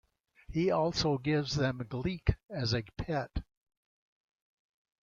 [0.49, 3.43] He also gives them Gleek as a pet.